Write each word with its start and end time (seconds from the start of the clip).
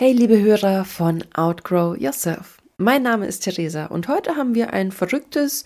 Hey 0.00 0.12
liebe 0.12 0.40
Hörer 0.40 0.84
von 0.84 1.24
Outgrow 1.34 1.98
Yourself. 1.98 2.58
Mein 2.76 3.02
Name 3.02 3.26
ist 3.26 3.40
Theresa 3.40 3.86
und 3.86 4.06
heute 4.06 4.36
haben 4.36 4.54
wir 4.54 4.72
ein 4.72 4.92
verrücktes 4.92 5.64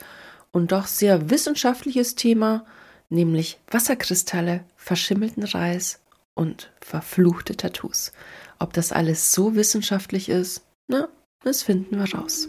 und 0.53 0.73
doch 0.73 0.87
sehr 0.87 1.29
wissenschaftliches 1.29 2.15
Thema, 2.15 2.65
nämlich 3.11 3.61
Wasserkristalle, 3.71 4.65
verschimmelten 4.75 5.43
Reis 5.43 6.01
und 6.33 6.73
verfluchte 6.81 7.59
Tattoos. 7.59 8.13
Ob 8.59 8.73
das 8.73 8.91
alles 8.91 9.33
so 9.33 9.55
wissenschaftlich 9.55 10.31
ist, 10.31 10.63
na, 10.89 11.09
das 11.45 11.63
finden 11.63 11.99
wir 11.99 12.19
raus. 12.19 12.49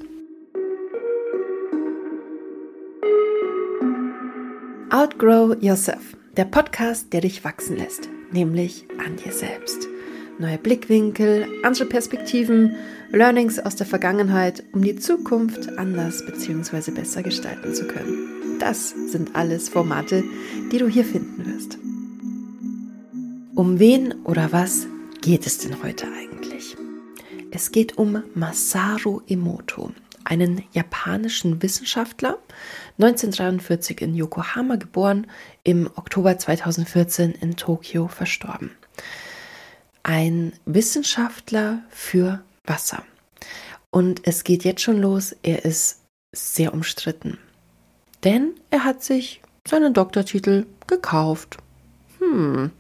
Outgrow 4.90 5.62
Yourself, 5.62 6.16
der 6.38 6.46
Podcast, 6.46 7.12
der 7.12 7.20
dich 7.20 7.44
wachsen 7.44 7.76
lässt, 7.76 8.08
nämlich 8.32 8.86
an 9.06 9.18
dir 9.18 9.34
selbst 9.34 9.90
neue 10.40 10.58
Blickwinkel, 10.58 11.48
andere 11.64 11.86
Perspektiven, 11.86 12.76
Learnings 13.12 13.60
aus 13.60 13.76
der 13.76 13.86
Vergangenheit, 13.86 14.64
um 14.74 14.84
die 14.84 14.96
Zukunft 14.96 15.78
anders 15.78 16.26
bzw. 16.26 16.92
besser 16.92 17.24
gestalten 17.24 17.74
zu 17.74 17.88
können. 17.88 18.58
Das 18.60 18.90
sind 18.90 19.36
alles 19.36 19.70
Formate, 19.70 20.24
die 20.72 20.78
du 20.78 20.88
hier 20.88 21.06
finden 21.06 21.46
wirst. 21.46 21.78
Um 23.56 23.80
wen 23.80 24.14
oder 24.24 24.52
was 24.52 24.88
geht 25.22 25.46
es 25.46 25.60
denn 25.60 25.84
heute 25.84 26.08
eigentlich? 26.08 26.76
Es 27.52 27.72
geht 27.72 27.98
um 27.98 28.24
Masaru 28.34 29.22
Emoto, 29.28 29.92
einen 30.24 30.64
japanischen 30.72 31.62
Wissenschaftler, 31.62 32.40
1943 32.98 34.02
in 34.02 34.16
Yokohama 34.16 34.78
geboren, 34.78 35.28
im 35.64 35.88
Oktober 35.96 36.38
2014 36.38 37.34
in 37.34 37.56
Tokio 37.56 38.08
verstorben 38.08 38.72
ein 40.04 40.54
Wissenschaftler 40.66 41.82
für 41.90 42.44
Wasser. 42.66 43.04
Und 43.90 44.22
es 44.28 44.44
geht 44.44 44.64
jetzt 44.64 44.82
schon 44.82 45.00
los, 45.00 45.36
er 45.44 45.66
ist 45.66 46.02
sehr 46.32 46.74
umstritten. 46.74 47.38
Denn 48.24 48.54
er 48.70 48.84
hat 48.84 49.04
sich 49.04 49.42
seinen 49.68 49.94
Doktortitel 49.94 50.66
gekauft. 50.88 51.58
Hm, 52.20 52.72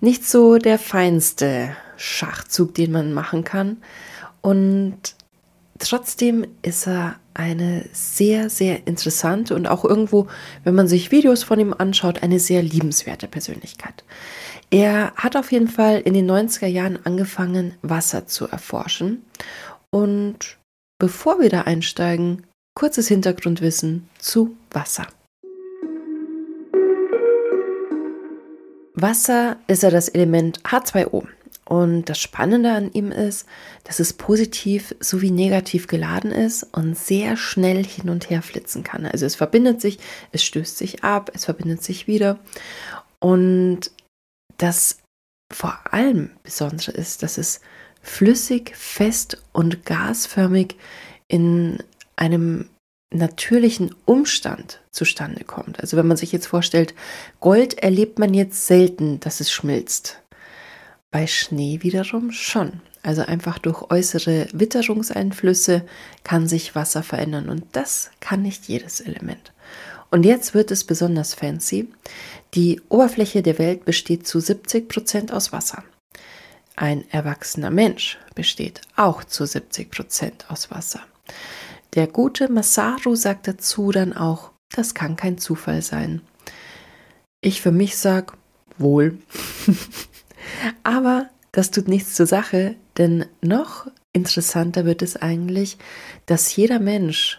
nicht 0.00 0.24
so 0.24 0.58
der 0.58 0.78
feinste 0.78 1.76
Schachzug, 1.96 2.74
den 2.74 2.92
man 2.92 3.12
machen 3.12 3.44
kann. 3.44 3.78
Und 4.42 5.14
trotzdem 5.78 6.46
ist 6.62 6.86
er 6.86 7.16
eine 7.34 7.84
sehr, 7.92 8.48
sehr 8.48 8.86
interessante 8.86 9.54
und 9.54 9.66
auch 9.66 9.84
irgendwo, 9.84 10.26
wenn 10.64 10.74
man 10.74 10.88
sich 10.88 11.10
Videos 11.10 11.42
von 11.42 11.60
ihm 11.60 11.74
anschaut, 11.76 12.22
eine 12.22 12.40
sehr 12.40 12.62
liebenswerte 12.62 13.28
Persönlichkeit. 13.28 14.04
Er 14.70 15.12
hat 15.14 15.36
auf 15.36 15.52
jeden 15.52 15.68
Fall 15.68 16.00
in 16.00 16.14
den 16.14 16.30
90er 16.30 16.66
Jahren 16.66 16.98
angefangen, 17.04 17.74
Wasser 17.82 18.26
zu 18.26 18.48
erforschen. 18.48 19.24
Und 19.90 20.58
bevor 20.98 21.40
wir 21.40 21.50
da 21.50 21.62
einsteigen, 21.62 22.44
kurzes 22.74 23.08
Hintergrundwissen 23.08 24.08
zu 24.18 24.56
Wasser. 24.70 25.06
Wasser 28.94 29.56
ist 29.66 29.82
ja 29.82 29.90
das 29.90 30.08
Element 30.08 30.62
H2O. 30.62 31.26
Und 31.68 32.04
das 32.04 32.20
Spannende 32.20 32.70
an 32.70 32.92
ihm 32.92 33.10
ist, 33.10 33.46
dass 33.82 33.98
es 33.98 34.12
positiv 34.12 34.94
sowie 35.00 35.32
negativ 35.32 35.88
geladen 35.88 36.30
ist 36.30 36.62
und 36.72 36.96
sehr 36.96 37.36
schnell 37.36 37.84
hin 37.84 38.08
und 38.08 38.30
her 38.30 38.40
flitzen 38.40 38.84
kann. 38.84 39.04
Also 39.04 39.26
es 39.26 39.34
verbindet 39.34 39.80
sich, 39.80 39.98
es 40.30 40.44
stößt 40.44 40.78
sich 40.78 41.02
ab, 41.02 41.30
es 41.34 41.44
verbindet 41.44 41.82
sich 41.82 42.06
wieder. 42.06 42.38
Und 43.18 43.90
das 44.58 44.98
vor 45.52 45.78
allem 45.90 46.30
Besondere 46.42 46.92
ist, 46.92 47.22
dass 47.22 47.38
es 47.38 47.60
flüssig, 48.02 48.74
fest 48.76 49.42
und 49.52 49.84
gasförmig 49.84 50.76
in 51.28 51.82
einem 52.16 52.68
natürlichen 53.12 53.94
Umstand 54.04 54.80
zustande 54.90 55.44
kommt. 55.44 55.80
Also 55.80 55.96
wenn 55.96 56.06
man 56.06 56.16
sich 56.16 56.32
jetzt 56.32 56.46
vorstellt, 56.46 56.94
Gold 57.40 57.74
erlebt 57.78 58.18
man 58.18 58.34
jetzt 58.34 58.66
selten, 58.66 59.20
dass 59.20 59.40
es 59.40 59.50
schmilzt. 59.50 60.22
Bei 61.10 61.26
Schnee 61.26 61.82
wiederum 61.82 62.32
schon. 62.32 62.80
Also 63.02 63.22
einfach 63.22 63.58
durch 63.58 63.90
äußere 63.90 64.48
Witterungseinflüsse 64.52 65.86
kann 66.24 66.48
sich 66.48 66.74
Wasser 66.74 67.04
verändern 67.04 67.48
und 67.48 67.64
das 67.72 68.10
kann 68.18 68.42
nicht 68.42 68.66
jedes 68.66 69.00
Element. 69.00 69.52
Und 70.16 70.24
jetzt 70.24 70.54
wird 70.54 70.70
es 70.70 70.82
besonders 70.82 71.34
fancy. 71.34 71.92
Die 72.54 72.80
Oberfläche 72.88 73.42
der 73.42 73.58
Welt 73.58 73.84
besteht 73.84 74.26
zu 74.26 74.40
70 74.40 74.88
Prozent 74.88 75.30
aus 75.30 75.52
Wasser. 75.52 75.84
Ein 76.74 77.04
erwachsener 77.10 77.70
Mensch 77.70 78.16
besteht 78.34 78.80
auch 78.96 79.24
zu 79.24 79.44
70 79.44 79.90
Prozent 79.90 80.46
aus 80.48 80.70
Wasser. 80.70 81.00
Der 81.92 82.06
gute 82.06 82.50
Masaru 82.50 83.14
sagt 83.14 83.46
dazu 83.46 83.92
dann 83.92 84.14
auch, 84.14 84.52
das 84.74 84.94
kann 84.94 85.16
kein 85.16 85.36
Zufall 85.36 85.82
sein. 85.82 86.22
Ich 87.42 87.60
für 87.60 87.70
mich 87.70 87.98
sage, 87.98 88.32
wohl. 88.78 89.18
Aber 90.82 91.28
das 91.52 91.70
tut 91.70 91.88
nichts 91.88 92.14
zur 92.14 92.26
Sache, 92.26 92.76
denn 92.96 93.26
noch 93.42 93.86
interessanter 94.14 94.86
wird 94.86 95.02
es 95.02 95.16
eigentlich, 95.16 95.76
dass 96.24 96.56
jeder 96.56 96.78
Mensch 96.78 97.38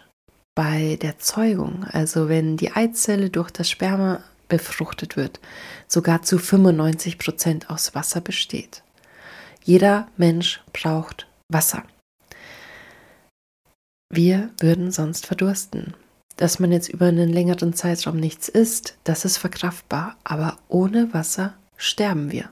bei 0.58 0.98
der 1.00 1.20
Zeugung, 1.20 1.84
also 1.84 2.28
wenn 2.28 2.56
die 2.56 2.72
Eizelle 2.72 3.30
durch 3.30 3.52
das 3.52 3.70
Sperma 3.70 4.24
befruchtet 4.48 5.16
wird, 5.16 5.38
sogar 5.86 6.22
zu 6.22 6.36
95 6.36 7.16
Prozent 7.16 7.70
aus 7.70 7.94
Wasser 7.94 8.20
besteht. 8.20 8.82
Jeder 9.62 10.08
Mensch 10.16 10.60
braucht 10.72 11.28
Wasser. 11.48 11.84
Wir 14.12 14.50
würden 14.58 14.90
sonst 14.90 15.26
verdursten. 15.26 15.94
Dass 16.34 16.58
man 16.58 16.72
jetzt 16.72 16.88
über 16.88 17.06
einen 17.06 17.32
längeren 17.32 17.72
Zeitraum 17.72 18.16
nichts 18.16 18.48
isst, 18.48 18.98
das 19.04 19.24
ist 19.24 19.36
verkraftbar, 19.36 20.16
aber 20.24 20.58
ohne 20.66 21.14
Wasser 21.14 21.54
sterben 21.76 22.32
wir. 22.32 22.50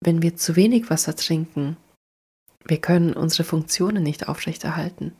Wenn 0.00 0.22
wir 0.22 0.34
zu 0.34 0.56
wenig 0.56 0.90
Wasser 0.90 1.14
trinken, 1.14 1.76
wir 2.64 2.78
können 2.78 3.12
unsere 3.12 3.44
Funktionen 3.44 4.02
nicht 4.02 4.28
aufrechterhalten. 4.28 5.12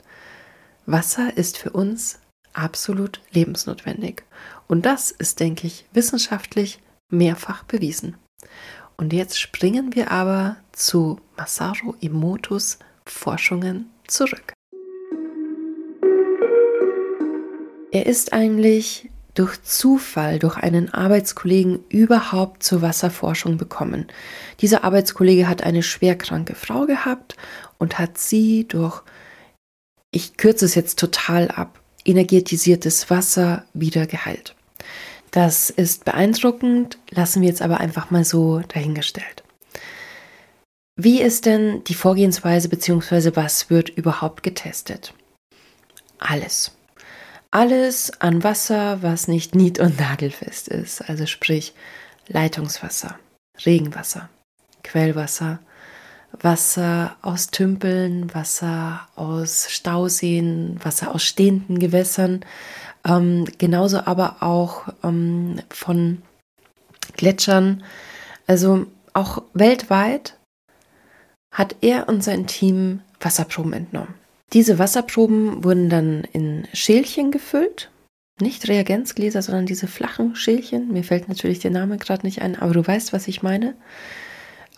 Wasser 0.86 1.36
ist 1.36 1.58
für 1.58 1.70
uns 1.70 2.18
absolut 2.52 3.20
lebensnotwendig. 3.30 4.24
Und 4.66 4.84
das 4.84 5.10
ist, 5.10 5.40
denke 5.40 5.66
ich, 5.66 5.84
wissenschaftlich 5.92 6.80
mehrfach 7.08 7.64
bewiesen. 7.64 8.16
Und 8.96 9.12
jetzt 9.12 9.38
springen 9.38 9.94
wir 9.94 10.10
aber 10.10 10.56
zu 10.72 11.20
Masaru 11.36 11.94
Emotos 12.00 12.78
Forschungen 13.06 13.90
zurück. 14.06 14.52
Er 17.90 18.06
ist 18.06 18.32
eigentlich 18.32 19.10
durch 19.34 19.62
Zufall, 19.62 20.38
durch 20.38 20.56
einen 20.56 20.92
Arbeitskollegen 20.92 21.84
überhaupt 21.88 22.62
zur 22.62 22.82
Wasserforschung 22.82 23.56
bekommen. 23.56 24.06
Dieser 24.60 24.84
Arbeitskollege 24.84 25.48
hat 25.48 25.62
eine 25.62 25.82
schwerkranke 25.82 26.54
Frau 26.54 26.86
gehabt 26.86 27.36
und 27.78 27.98
hat 27.98 28.18
sie 28.18 28.66
durch 28.68 29.02
ich 30.12 30.36
kürze 30.36 30.66
es 30.66 30.76
jetzt 30.76 30.98
total 30.98 31.48
ab, 31.48 31.80
energetisiertes 32.04 33.10
Wasser 33.10 33.64
wieder 33.74 34.06
geheilt. 34.06 34.54
Das 35.32 35.70
ist 35.70 36.04
beeindruckend, 36.04 36.98
lassen 37.10 37.40
wir 37.40 37.48
jetzt 37.48 37.62
aber 37.62 37.80
einfach 37.80 38.10
mal 38.10 38.24
so 38.24 38.60
dahingestellt. 38.60 39.42
Wie 40.94 41.22
ist 41.22 41.46
denn 41.46 41.82
die 41.84 41.94
Vorgehensweise 41.94 42.68
bzw. 42.68 43.34
was 43.34 43.70
wird 43.70 43.88
überhaupt 43.88 44.42
getestet? 44.42 45.14
Alles. 46.18 46.72
Alles 47.50 48.12
an 48.20 48.44
Wasser, 48.44 49.02
was 49.02 49.26
nicht 49.26 49.54
nied- 49.54 49.80
und 49.80 49.98
nagelfest 49.98 50.68
ist, 50.68 51.08
also 51.08 51.26
sprich 51.26 51.72
Leitungswasser, 52.28 53.18
Regenwasser, 53.64 54.28
Quellwasser, 54.82 55.60
Wasser 56.40 57.16
aus 57.22 57.48
Tümpeln, 57.48 58.34
Wasser 58.34 59.08
aus 59.16 59.66
Stauseen, 59.70 60.78
Wasser 60.82 61.14
aus 61.14 61.22
stehenden 61.22 61.78
Gewässern, 61.78 62.44
ähm, 63.06 63.46
genauso 63.58 64.00
aber 64.00 64.36
auch 64.40 64.88
ähm, 65.04 65.60
von 65.70 66.22
Gletschern. 67.16 67.82
Also 68.46 68.86
auch 69.12 69.42
weltweit 69.54 70.38
hat 71.52 71.76
er 71.80 72.08
und 72.08 72.24
sein 72.24 72.46
Team 72.46 73.00
Wasserproben 73.20 73.72
entnommen. 73.72 74.14
Diese 74.52 74.78
Wasserproben 74.78 75.64
wurden 75.64 75.88
dann 75.88 76.24
in 76.32 76.66
Schälchen 76.72 77.30
gefüllt, 77.30 77.90
nicht 78.40 78.68
Reagenzgläser, 78.68 79.40
sondern 79.42 79.66
diese 79.66 79.86
flachen 79.86 80.34
Schälchen. 80.36 80.92
Mir 80.92 81.04
fällt 81.04 81.28
natürlich 81.28 81.60
der 81.60 81.70
Name 81.70 81.96
gerade 81.98 82.26
nicht 82.26 82.42
ein, 82.42 82.56
aber 82.56 82.74
du 82.74 82.86
weißt, 82.86 83.12
was 83.12 83.28
ich 83.28 83.42
meine 83.42 83.74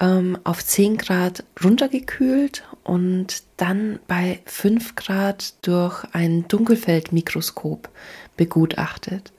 ähm, 0.01 0.39
auf 0.45 0.65
10 0.65 0.97
Grad 0.99 1.45
runtergekühlt 1.63 2.65
und 2.83 3.43
dann 3.57 3.99
bei 4.07 4.41
5 4.47 4.95
Grad 4.97 5.55
durch 5.67 6.05
ein 6.13 6.47
Dunkelfeldmikroskop 6.49 7.89
begutachtet. 8.37 9.33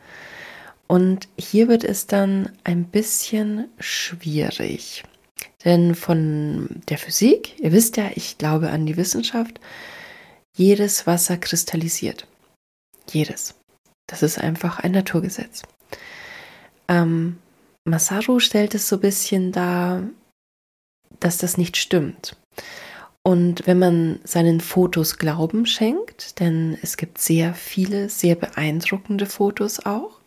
Und 0.88 1.28
hier 1.38 1.68
wird 1.68 1.84
es 1.84 2.08
dann 2.08 2.52
ein 2.64 2.86
bisschen 2.86 3.68
schwierig. 3.80 5.04
Denn 5.64 5.96
von 5.96 6.70
der 6.90 7.00
Physik, 7.00 7.60
ihr 7.60 7.72
wisst 7.72 7.98
ja, 7.98 8.12
ich 8.14 8.38
glaube 8.38 8.70
an 8.70 8.86
die 8.86 8.98
Wissenschaft, 8.98 9.60
jedes 10.56 11.08
Wasser 11.08 11.38
kristallisiert. 11.38 12.28
Jedes. 13.12 13.56
Das 14.08 14.22
ist 14.22 14.38
einfach 14.38 14.80
ein 14.80 14.92
Naturgesetz. 14.92 15.64
Ähm, 16.88 17.38
Masaru 17.84 18.40
stellt 18.40 18.76
es 18.76 18.88
so 18.88 18.98
ein 18.98 19.02
bisschen 19.02 19.52
dar, 19.52 20.04
dass 21.20 21.38
das 21.38 21.58
nicht 21.58 21.78
stimmt. 21.78 22.36
Und 23.24 23.66
wenn 23.66 23.80
man 23.80 24.20
seinen 24.24 24.62
Fotos 24.62 25.18
Glauben 25.18 25.66
schenkt, 25.66 26.40
denn 26.40 26.78
es 26.82 26.96
gibt 26.96 27.18
sehr 27.20 27.56
viele, 27.56 28.10
sehr 28.10 28.36
beeindruckende 28.36 29.26
Fotos 29.26 29.86
auch, 29.86 30.22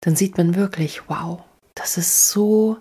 dann 0.00 0.16
sieht 0.16 0.36
man 0.36 0.56
wirklich, 0.56 1.08
wow, 1.08 1.42
das 1.74 1.96
ist 1.96 2.30
so 2.30 2.78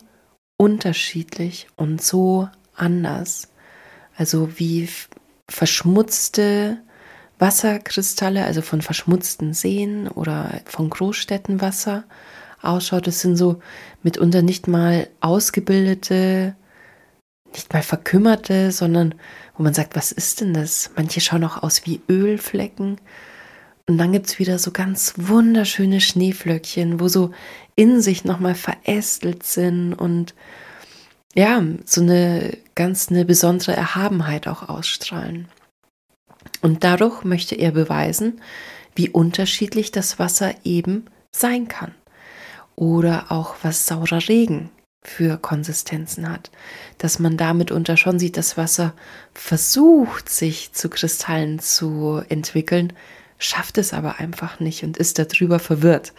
unterschiedlich 0.58 1.68
und 1.76 2.02
so 2.02 2.50
anders. 2.76 3.50
Also 4.18 4.58
wie 4.58 4.90
verschmutzte 5.48 6.78
Wasserkristalle, 7.38 8.46
also 8.46 8.62
von 8.62 8.82
verschmutzten 8.82 9.54
Seen 9.54 10.08
oder 10.08 10.62
von 10.66 10.90
Großstädten 10.90 11.62
Wasser 11.62 12.06
ausschaut. 12.62 13.08
Das 13.08 13.22
sind 13.22 13.36
so 13.36 13.62
mitunter 14.04 14.42
nicht 14.42 14.68
mal 14.68 15.10
ausgebildete 15.20 16.56
nicht 17.54 17.72
mal 17.74 17.84
verkümmerte, 17.84 18.72
sondern 18.72 19.16
wo 19.56 19.64
man 19.64 19.74
sagt, 19.74 19.96
was 19.96 20.12
ist 20.12 20.42
denn 20.42 20.54
das? 20.54 20.92
Manche 20.96 21.22
schauen 21.22 21.44
auch 21.44 21.64
aus 21.64 21.86
wie 21.86 22.02
Ölflecken. 22.10 23.00
Und 23.88 23.98
dann 23.98 24.12
gibt 24.12 24.28
es 24.28 24.40
wieder 24.40 24.58
so 24.58 24.72
ganz 24.72 25.14
wunderschöne 25.18 26.02
Schneeflöckchen, 26.02 27.00
wo 27.00 27.08
so 27.08 27.32
in 27.76 28.02
sich 28.02 28.26
nochmal 28.26 28.56
verästelt 28.56 29.44
sind 29.44 29.94
und 29.94 30.34
ja, 31.36 31.62
so 31.84 32.02
eine 32.02 32.58
ganz 32.76 33.10
eine 33.10 33.26
besondere 33.26 33.76
Erhabenheit 33.76 34.48
auch 34.48 34.70
ausstrahlen. 34.70 35.48
Und 36.62 36.84
dadurch 36.84 37.24
möchte 37.24 37.56
er 37.56 37.72
beweisen, 37.72 38.42
wie 38.96 39.10
unterschiedlich 39.10 39.92
das 39.92 40.18
Wasser 40.18 40.56
eben 40.64 41.06
sein 41.32 41.68
kann. 41.68 41.94
Oder 42.76 43.32
auch 43.32 43.56
was 43.62 43.86
saurer 43.86 44.28
Regen 44.28 44.72
für 45.06 45.38
Konsistenzen 45.38 46.30
hat. 46.30 46.52
Dass 46.98 47.19
man 47.19 47.38
damit 47.38 47.72
unter 47.72 47.96
schon 47.96 48.19
sieht, 48.19 48.38
dass 48.38 48.57
Wasser 48.57 48.94
versucht, 49.34 50.30
sich 50.30 50.74
zu 50.74 50.90
Kristallen 50.90 51.60
zu 51.60 52.22
entwickeln, 52.28 52.94
schafft 53.38 53.78
es 53.78 53.94
aber 53.94 54.19
einfach 54.19 54.60
nicht 54.60 54.84
und 54.84 54.98
ist 54.98 55.19
darüber 55.19 55.60
verwirrt. 55.60 56.13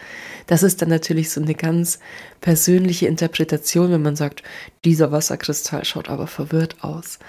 Das 0.45 0.63
ist 0.63 0.81
dann 0.81 0.89
natürlich 0.89 1.31
so 1.31 1.41
eine 1.41 1.55
ganz 1.55 1.99
persönliche 2.41 3.07
Interpretation, 3.07 3.91
wenn 3.91 4.01
man 4.01 4.15
sagt, 4.15 4.43
dieser 4.85 5.11
Wasserkristall 5.11 5.83
schaut 5.83 6.09
aber 6.09 6.27
verwirrt 6.27 6.83
aus. 6.83 7.19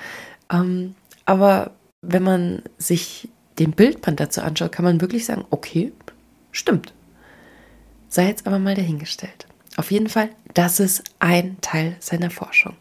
Ähm, 0.53 0.95
aber 1.25 1.73
wenn 2.03 2.23
man 2.23 2.63
sich 2.77 3.29
den 3.59 3.73
Bildband 3.73 4.21
dazu 4.21 4.41
anschaut, 4.41 4.73
kann 4.73 4.85
man 4.85 5.01
wirklich 5.01 5.25
sagen, 5.25 5.45
okay, 5.51 5.93
stimmt. 6.53 6.93
Sei 8.09 8.29
jetzt 8.29 8.47
aber 8.47 8.59
mal 8.59 8.75
dahingestellt. 8.75 9.48
Auf 9.79 9.93
jeden 9.93 10.09
Fall, 10.09 10.31
das 10.55 10.81
ist 10.81 11.05
ein 11.21 11.61
Teil 11.61 11.97
seiner 12.01 12.31
Forschung. 12.31 12.77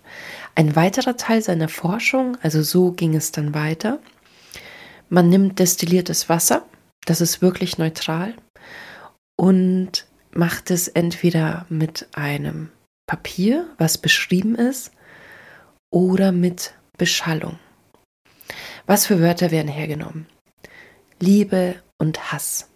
Ein 0.56 0.76
weiterer 0.76 1.16
Teil 1.16 1.44
seiner 1.44 1.70
Forschung, 1.70 2.40
also 2.42 2.64
so 2.64 2.92
ging 2.92 3.16
es 3.16 3.32
dann 3.32 3.54
weiter. 3.54 4.00
Man 5.08 5.30
nimmt 5.30 5.60
destilliertes 5.60 6.28
Wasser, 6.28 6.66
das 7.06 7.22
ist 7.22 7.40
wirklich 7.40 7.78
neutral, 7.78 8.34
und 9.40 10.08
macht 10.32 10.72
es 10.72 10.88
entweder 10.88 11.68
mit 11.70 12.08
einem 12.14 12.72
Papier, 13.06 13.70
was 13.78 14.00
beschrieben 14.00 14.56
ist, 14.56 14.92
oder 15.92 16.32
mit 16.32 16.74
Beschallung. 16.98 17.60
Was 18.88 19.06
für 19.06 19.22
Wörter 19.22 19.52
werden 19.52 19.68
hergenommen? 19.68 20.26
Liebe 21.20 21.76
und 22.00 22.32
Hass 22.32 22.72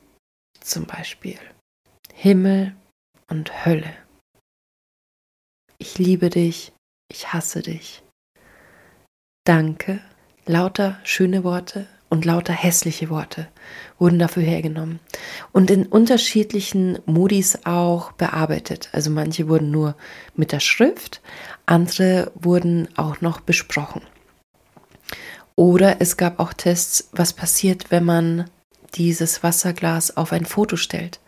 zum 0.59 0.85
Beispiel. 0.85 1.39
Himmel 2.13 2.75
und 3.27 3.65
Hölle 3.65 4.00
ich 5.81 5.97
liebe 5.97 6.29
dich, 6.29 6.73
ich 7.11 7.33
hasse 7.33 7.63
dich. 7.63 8.03
Danke, 9.45 9.99
lauter 10.45 10.99
schöne 11.03 11.43
Worte 11.43 11.87
und 12.07 12.23
lauter 12.23 12.53
hässliche 12.53 13.09
Worte 13.09 13.47
wurden 13.97 14.19
dafür 14.19 14.43
hergenommen 14.43 14.99
und 15.51 15.71
in 15.71 15.87
unterschiedlichen 15.87 16.99
Modis 17.07 17.65
auch 17.65 18.11
bearbeitet. 18.11 18.89
Also 18.91 19.09
manche 19.09 19.47
wurden 19.47 19.71
nur 19.71 19.95
mit 20.35 20.51
der 20.51 20.59
Schrift, 20.59 21.19
andere 21.65 22.31
wurden 22.35 22.87
auch 22.95 23.21
noch 23.21 23.39
besprochen. 23.39 24.03
Oder 25.55 25.99
es 25.99 26.15
gab 26.15 26.39
auch 26.39 26.53
Tests, 26.53 27.09
was 27.11 27.33
passiert, 27.33 27.89
wenn 27.89 28.05
man 28.05 28.49
dieses 28.93 29.41
Wasserglas 29.41 30.15
auf 30.15 30.31
ein 30.31 30.45
Foto 30.45 30.75
stellt. 30.75 31.19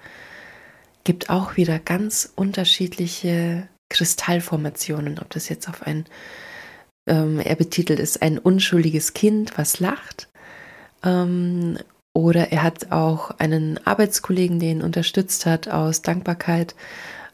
Gibt 1.03 1.31
auch 1.31 1.57
wieder 1.57 1.79
ganz 1.79 2.31
unterschiedliche 2.35 3.67
Kristallformationen, 3.93 5.19
ob 5.19 5.29
das 5.29 5.47
jetzt 5.47 5.69
auf 5.69 5.83
ein, 5.83 6.05
ähm, 7.07 7.39
er 7.39 7.55
betitelt 7.55 7.99
ist, 7.99 8.21
ein 8.21 8.37
unschuldiges 8.37 9.13
Kind, 9.13 9.57
was 9.57 9.79
lacht. 9.79 10.27
Ähm, 11.03 11.77
oder 12.13 12.51
er 12.51 12.63
hat 12.63 12.91
auch 12.91 13.31
einen 13.39 13.79
Arbeitskollegen, 13.85 14.59
den 14.59 14.79
ihn 14.79 14.83
unterstützt 14.83 15.45
hat, 15.45 15.67
aus 15.67 16.01
Dankbarkeit, 16.01 16.75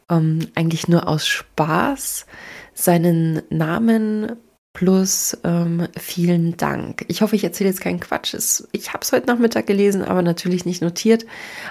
ähm, 0.09 0.47
eigentlich 0.56 0.88
nur 0.88 1.07
aus 1.07 1.25
Spaß, 1.27 2.25
seinen 2.73 3.41
Namen 3.50 4.38
plus 4.80 5.38
ähm, 5.44 5.90
vielen 6.00 6.56
Dank. 6.56 7.04
Ich 7.10 7.22
hoffe, 7.22 7.36
ich 7.36 7.44
erzähle 7.44 7.70
jetzt 7.70 7.81
keinen 7.81 8.00
Quatsch. 8.00 8.34
Ich 8.72 8.94
habe 8.94 9.00
es 9.02 9.12
heute 9.12 9.28
Nachmittag 9.28 9.68
gelesen, 9.68 10.06
aber 10.06 10.22
natürlich 10.22 10.64
nicht 10.64 10.81
notiert. 10.81 11.26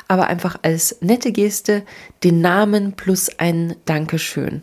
Aber 0.09 0.27
einfach 0.27 0.59
als 0.61 0.99
nette 1.01 1.33
Geste 1.33 1.85
den 2.23 2.43
Namen 2.43 2.93
plus 2.93 3.31
ein 3.39 3.77
Dankeschön 3.87 4.61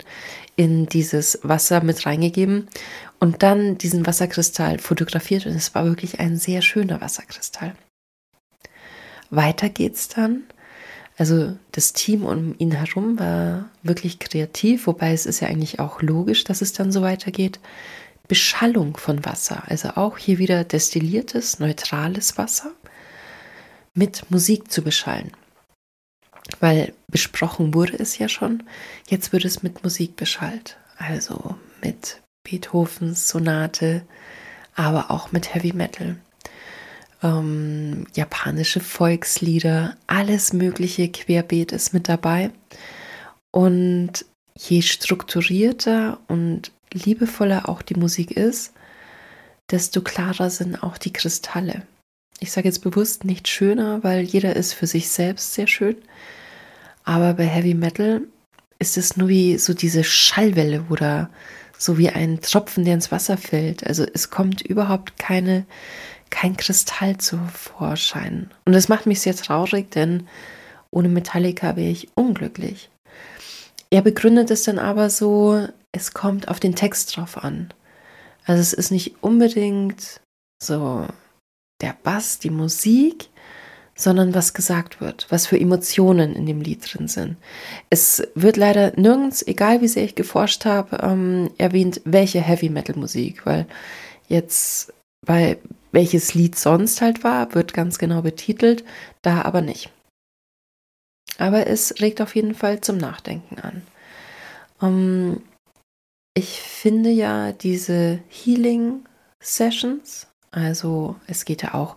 in 0.56 0.86
dieses 0.86 1.40
Wasser 1.42 1.84
mit 1.84 2.06
reingegeben 2.06 2.68
und 3.20 3.42
dann 3.42 3.80
diesen 3.80 4.06
Wasserkristall 4.06 4.78
fotografiert. 4.78 5.48
Und 5.48 5.56
es 5.56 5.74
war 5.74 5.84
wirklich 5.86 6.20
ein 6.20 6.38
sehr 6.38 6.62
schöner 6.62 7.02
Wasserkristall. 7.02 7.74
Weiter 9.32 9.70
geht's 9.70 10.08
dann. 10.08 10.44
Also 11.18 11.58
das 11.72 11.94
Team 11.94 12.24
um 12.24 12.54
ihn 12.60 12.74
herum 12.74 13.18
war 13.18 13.72
wirklich 13.82 14.20
kreativ, 14.20 14.86
wobei 14.86 15.14
es 15.14 15.26
ist 15.26 15.40
ja 15.40 15.48
eigentlich 15.48 15.80
auch 15.80 16.04
logisch, 16.04 16.44
dass 16.44 16.62
es 16.62 16.74
dann 16.74 16.92
so 16.92 17.02
weitergeht. 17.02 17.60
Beschallung 18.28 18.98
von 18.98 19.26
Wasser, 19.26 19.64
also 19.68 19.90
auch 19.96 20.18
hier 20.18 20.38
wieder 20.38 20.64
destilliertes, 20.64 21.60
neutrales 21.60 22.38
Wasser 22.38 22.72
mit 23.94 24.30
Musik 24.30 24.72
zu 24.72 24.82
beschallen. 24.82 25.32
Weil 26.60 26.94
besprochen 27.08 27.74
wurde 27.74 27.98
es 27.98 28.18
ja 28.18 28.30
schon, 28.30 28.64
jetzt 29.10 29.34
wird 29.34 29.46
es 29.46 29.64
mit 29.64 29.84
Musik 29.84 30.16
beschallt, 30.16 30.78
also 30.98 31.56
mit 31.82 32.22
Beethovens 32.44 33.28
Sonate, 33.28 34.04
aber 34.76 35.12
auch 35.12 35.32
mit 35.32 35.54
Heavy 35.54 35.74
Metal. 35.74 36.18
Ähm, 37.24 38.06
japanische 38.14 38.80
Volkslieder, 38.80 39.96
alles 40.06 40.54
mögliche 40.54 41.10
querbeet 41.10 41.72
ist 41.72 41.94
mit 41.94 42.08
dabei. 42.08 42.52
Und 43.52 44.26
je 44.58 44.82
strukturierter 44.82 46.20
und 46.28 46.72
liebevoller 46.96 47.70
auch 47.70 47.82
die 47.82 47.96
Musik 47.96 48.32
ist, 48.32 48.74
desto 49.72 50.02
klarer 50.02 50.50
sind 50.50 50.82
auch 50.84 50.98
die 50.98 51.14
Kristalle. 51.14 51.84
Ich 52.40 52.52
sage 52.52 52.68
jetzt 52.68 52.80
bewusst 52.80 53.24
nicht 53.24 53.48
schöner, 53.48 54.04
weil 54.04 54.22
jeder 54.22 54.56
ist 54.56 54.74
für 54.74 54.88
sich 54.88 55.10
selbst 55.10 55.54
sehr 55.54 55.68
schön. 55.68 55.96
Aber 57.04 57.34
bei 57.34 57.46
Heavy 57.46 57.74
Metal 57.74 58.22
ist 58.80 58.98
es 58.98 59.16
nur 59.16 59.30
wie 59.30 59.58
so 59.58 59.74
diese 59.74 60.04
Schallwelle 60.04 60.86
oder 60.90 61.30
so 61.78 61.98
wie 61.98 62.10
ein 62.10 62.42
Tropfen, 62.42 62.84
der 62.84 62.96
ins 62.96 63.12
Wasser 63.12 63.38
fällt. 63.38 63.86
Also 63.86 64.06
es 64.14 64.30
kommt 64.30 64.62
überhaupt 64.62 65.18
keine, 65.18 65.66
kein 66.30 66.58
Kristall 66.58 67.18
zu 67.18 67.40
Vorschein. 67.54 68.52
Und 68.66 68.74
das 68.74 68.90
macht 68.90 69.06
mich 69.06 69.22
sehr 69.22 69.36
traurig, 69.36 69.92
denn 69.92 70.28
ohne 70.92 71.10
Metallica 71.10 71.76
wäre 71.76 71.90
ich 71.90 72.10
unglücklich. 72.16 72.90
Er 73.90 74.02
begründet 74.02 74.52
es 74.52 74.64
dann 74.64 74.80
aber 74.80 75.10
so, 75.10 75.68
es 75.96 76.14
kommt 76.14 76.50
auf 76.50 76.60
den 76.60 76.76
Text 76.76 77.16
drauf 77.16 77.44
an. 77.44 77.74
Also 78.46 78.62
es 78.62 78.74
ist 78.74 78.92
nicht 78.92 79.24
unbedingt 79.24 80.22
so 80.62 81.08
der 81.82 81.96
Bass, 82.04 82.40
die 82.40 82.50
Musik, 82.50 83.30
sondern 83.96 84.34
was 84.34 84.54
gesagt 84.54 85.00
wird, 85.00 85.26
was 85.30 85.48
für 85.48 85.60
Emotionen 85.60 86.36
in 86.36 86.46
dem 86.46 86.60
Lied 86.60 86.82
drin 86.86 87.08
sind. 87.08 87.38
Es 87.90 88.28
wird 88.36 88.58
leider 88.58 88.92
nirgends, 89.00 89.42
egal 89.48 89.82
wie 89.82 89.88
sehr 89.88 90.04
ich 90.04 90.16
geforscht 90.16 90.66
habe, 90.66 90.98
ähm, 91.02 91.52
erwähnt, 91.58 92.02
welche 92.04 92.42
Heavy 92.42 92.70
Metal 92.70 92.98
Musik, 92.98 93.46
weil 93.46 93.66
jetzt 94.28 94.94
bei 95.26 95.58
welches 95.94 96.34
Lied 96.34 96.58
sonst 96.58 97.02
halt 97.02 97.24
war, 97.24 97.56
wird 97.56 97.74
ganz 97.74 97.98
genau 97.98 98.22
betitelt, 98.22 98.84
da 99.22 99.44
aber 99.44 99.62
nicht. 99.62 99.92
Aber 101.38 101.68
es 101.68 102.02
regt 102.02 102.22
auf 102.22 102.36
jeden 102.36 102.54
Fall 102.54 102.82
zum 102.82 102.98
Nachdenken 102.98 103.60
an. 103.60 103.82
Ähm, 104.82 105.42
ich 106.36 106.62
finde 106.62 107.10
ja 107.10 107.54
diese 107.54 108.20
Healing 108.30 109.06
Sessions, 109.40 110.28
also 110.52 111.16
es 111.28 111.46
geht 111.46 111.64
ja 111.64 111.74
auch 111.74 111.96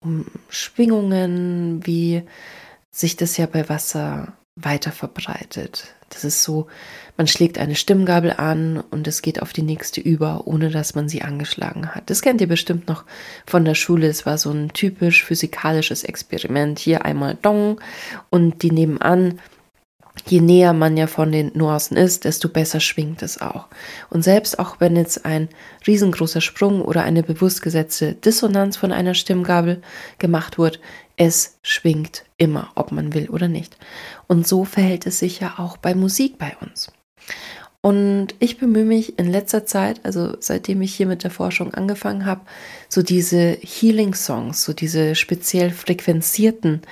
um 0.00 0.26
Schwingungen, 0.48 1.84
wie 1.84 2.22
sich 2.90 3.16
das 3.16 3.36
ja 3.36 3.46
bei 3.46 3.68
Wasser 3.68 4.32
weiter 4.54 4.92
verbreitet. 4.92 5.94
Das 6.10 6.24
ist 6.24 6.42
so, 6.42 6.66
man 7.16 7.26
schlägt 7.26 7.58
eine 7.58 7.74
Stimmgabel 7.74 8.32
an 8.32 8.84
und 8.90 9.08
es 9.08 9.22
geht 9.22 9.40
auf 9.40 9.52
die 9.52 9.62
nächste 9.62 10.00
über, 10.00 10.46
ohne 10.46 10.70
dass 10.70 10.94
man 10.94 11.08
sie 11.08 11.22
angeschlagen 11.22 11.94
hat. 11.94 12.10
Das 12.10 12.20
kennt 12.20 12.40
ihr 12.40 12.48
bestimmt 12.48 12.86
noch 12.86 13.04
von 13.46 13.64
der 13.64 13.74
Schule. 13.74 14.08
Es 14.08 14.26
war 14.26 14.36
so 14.36 14.50
ein 14.50 14.68
typisch 14.74 15.24
physikalisches 15.24 16.04
Experiment. 16.04 16.78
Hier 16.78 17.04
einmal 17.04 17.36
Dong 17.40 17.80
und 18.28 18.62
die 18.62 18.70
nebenan 18.70 19.40
je 20.26 20.40
näher 20.40 20.72
man 20.72 20.96
ja 20.96 21.06
von 21.06 21.32
den 21.32 21.50
Nuancen 21.54 21.96
ist, 21.96 22.24
desto 22.24 22.48
besser 22.48 22.80
schwingt 22.80 23.22
es 23.22 23.40
auch. 23.40 23.66
Und 24.10 24.22
selbst 24.22 24.58
auch 24.58 24.76
wenn 24.78 24.96
jetzt 24.96 25.24
ein 25.24 25.48
riesengroßer 25.86 26.40
Sprung 26.40 26.82
oder 26.82 27.02
eine 27.02 27.22
bewusst 27.22 27.62
gesetzte 27.62 28.14
Dissonanz 28.14 28.76
von 28.76 28.92
einer 28.92 29.14
Stimmgabel 29.14 29.82
gemacht 30.18 30.58
wird, 30.58 30.80
es 31.16 31.58
schwingt 31.62 32.24
immer, 32.36 32.70
ob 32.74 32.92
man 32.92 33.14
will 33.14 33.28
oder 33.30 33.48
nicht. 33.48 33.76
Und 34.26 34.46
so 34.46 34.64
verhält 34.64 35.06
es 35.06 35.18
sich 35.18 35.40
ja 35.40 35.54
auch 35.58 35.76
bei 35.76 35.94
Musik 35.94 36.38
bei 36.38 36.56
uns. 36.60 36.92
Und 37.84 38.36
ich 38.38 38.58
bemühe 38.58 38.84
mich 38.84 39.18
in 39.18 39.28
letzter 39.28 39.66
Zeit, 39.66 40.00
also 40.04 40.36
seitdem 40.38 40.82
ich 40.82 40.94
hier 40.94 41.06
mit 41.06 41.24
der 41.24 41.32
Forschung 41.32 41.74
angefangen 41.74 42.26
habe, 42.26 42.42
so 42.88 43.02
diese 43.02 43.58
Healing-Songs, 43.60 44.62
so 44.62 44.72
diese 44.72 45.16
speziell 45.16 45.72
frequenzierten 45.72 46.82